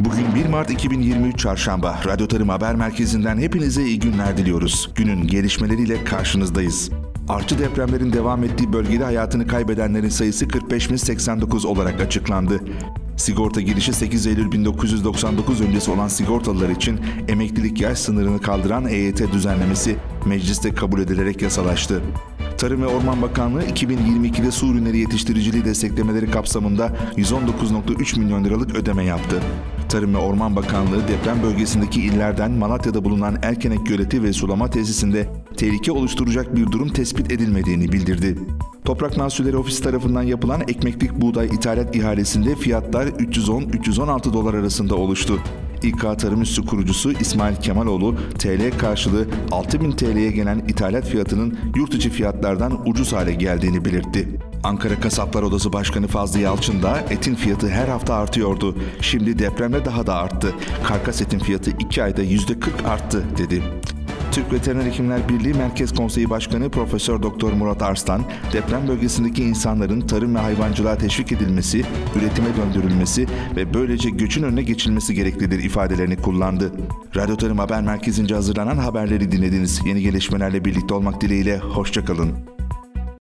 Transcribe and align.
Bugün 0.00 0.34
1 0.34 0.48
Mart 0.48 0.70
2023 0.70 1.38
Çarşamba. 1.38 2.00
Radyo 2.06 2.26
Tarım 2.26 2.48
Haber 2.48 2.74
Merkezi'nden 2.74 3.38
hepinize 3.38 3.82
iyi 3.82 3.98
günler 3.98 4.36
diliyoruz. 4.36 4.90
Günün 4.94 5.26
gelişmeleriyle 5.26 6.04
karşınızdayız. 6.04 6.90
Artçı 7.28 7.58
depremlerin 7.58 8.12
devam 8.12 8.44
ettiği 8.44 8.72
bölgede 8.72 9.04
hayatını 9.04 9.46
kaybedenlerin 9.46 10.08
sayısı 10.08 10.44
45.089 10.44 11.66
olarak 11.66 12.00
açıklandı. 12.00 12.60
Sigorta 13.16 13.60
girişi 13.60 13.92
8 13.92 14.26
Eylül 14.26 14.52
1999 14.52 15.60
öncesi 15.60 15.90
olan 15.90 16.08
sigortalılar 16.08 16.68
için 16.68 17.00
emeklilik 17.28 17.80
yaş 17.80 17.98
sınırını 17.98 18.40
kaldıran 18.40 18.86
EYT 18.86 19.32
düzenlemesi 19.32 19.96
mecliste 20.26 20.74
kabul 20.74 21.00
edilerek 21.00 21.42
yasalaştı. 21.42 22.02
Tarım 22.58 22.82
ve 22.82 22.86
Orman 22.86 23.22
Bakanlığı 23.22 23.64
2022'de 23.64 24.50
su 24.50 24.66
ürünleri 24.66 24.98
yetiştiriciliği 24.98 25.64
desteklemeleri 25.64 26.30
kapsamında 26.30 26.96
119.3 27.16 28.18
milyon 28.18 28.44
liralık 28.44 28.76
ödeme 28.76 29.04
yaptı. 29.04 29.42
Tarım 29.88 30.14
ve 30.14 30.18
Orman 30.18 30.56
Bakanlığı 30.56 31.08
deprem 31.08 31.42
bölgesindeki 31.42 32.02
illerden 32.02 32.50
Malatya'da 32.50 33.04
bulunan 33.04 33.38
Erkenek 33.42 33.86
Göleti 33.86 34.22
ve 34.22 34.32
Sulama 34.32 34.70
Tesisinde 34.70 35.28
tehlike 35.56 35.92
oluşturacak 35.92 36.56
bir 36.56 36.66
durum 36.66 36.88
tespit 36.88 37.32
edilmediğini 37.32 37.92
bildirdi. 37.92 38.38
Toprak 38.84 39.16
Mahsulleri 39.16 39.56
Ofisi 39.56 39.82
tarafından 39.82 40.22
yapılan 40.22 40.60
ekmeklik 40.60 41.20
buğday 41.20 41.46
ithalat 41.46 41.96
ihalesinde 41.96 42.56
fiyatlar 42.56 43.06
310-316 43.06 44.32
dolar 44.32 44.54
arasında 44.54 44.94
oluştu. 44.94 45.40
İK 45.82 46.00
Tarım 46.18 46.42
Üssü 46.42 46.66
kurucusu 46.66 47.12
İsmail 47.12 47.56
Kemaloğlu, 47.56 48.14
TL 48.38 48.78
karşılığı 48.78 49.26
6000 49.50 49.92
TL'ye 49.92 50.30
gelen 50.30 50.58
ithalat 50.58 51.04
fiyatının 51.04 51.58
yurt 51.76 51.94
içi 51.94 52.10
fiyatlardan 52.10 52.88
ucuz 52.88 53.12
hale 53.12 53.34
geldiğini 53.34 53.84
belirtti. 53.84 54.28
Ankara 54.64 55.00
Kasaplar 55.00 55.42
Odası 55.42 55.72
Başkanı 55.72 56.06
Fazlı 56.06 56.40
Yalçın 56.40 56.82
da 56.82 56.98
etin 57.10 57.34
fiyatı 57.34 57.68
her 57.68 57.88
hafta 57.88 58.14
artıyordu. 58.14 58.74
Şimdi 59.00 59.38
depremle 59.38 59.84
daha 59.84 60.06
da 60.06 60.14
arttı. 60.14 60.54
Karkas 60.84 61.22
etin 61.22 61.38
fiyatı 61.38 61.70
2 61.70 62.02
ayda 62.02 62.22
%40 62.22 62.86
arttı 62.88 63.24
dedi. 63.38 63.62
Türk 64.32 64.52
Veteriner 64.52 64.84
Hekimler 64.84 65.28
Birliği 65.28 65.54
Merkez 65.54 65.94
Konseyi 65.94 66.30
Başkanı 66.30 66.70
Profesör 66.70 67.22
Doktor 67.22 67.52
Murat 67.52 67.82
Arslan, 67.82 68.22
deprem 68.52 68.88
bölgesindeki 68.88 69.44
insanların 69.44 70.00
tarım 70.00 70.34
ve 70.34 70.38
hayvancılığa 70.38 70.98
teşvik 70.98 71.32
edilmesi, 71.32 71.84
üretime 72.16 72.48
döndürülmesi 72.56 73.26
ve 73.56 73.74
böylece 73.74 74.10
göçün 74.10 74.42
önüne 74.42 74.62
geçilmesi 74.62 75.14
gereklidir 75.14 75.58
ifadelerini 75.58 76.16
kullandı. 76.16 76.72
Radyo 77.16 77.36
Tarım 77.36 77.58
Haber 77.58 77.82
Merkezi'nce 77.82 78.34
hazırlanan 78.34 78.76
haberleri 78.76 79.32
dinlediniz. 79.32 79.80
Yeni 79.86 80.02
gelişmelerle 80.02 80.64
birlikte 80.64 80.94
olmak 80.94 81.20
dileğiyle, 81.20 81.58
hoşçakalın. 81.58 82.57